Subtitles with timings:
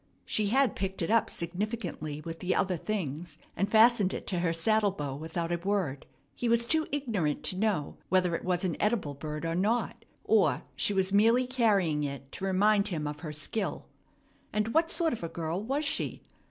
[0.25, 4.51] She had picked it up significantly with the other things, and fastened it to her
[4.51, 6.07] saddle bow without a word.
[6.33, 10.63] He was too ignorant to know whether it was an edible bird or not, or
[10.75, 13.85] she was merely carrying it to remind him of her skill.
[14.51, 16.23] And what sort of a girl was she?